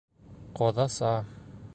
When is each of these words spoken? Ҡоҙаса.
Ҡоҙаса. 0.59 1.13